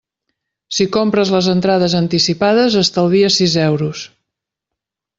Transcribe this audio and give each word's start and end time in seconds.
Si 0.77 0.87
compres 0.95 1.33
les 1.35 1.49
entrades 1.53 1.97
anticipades 2.01 2.81
estalvies 2.83 3.41
sis 3.43 3.61
euros. 3.71 4.05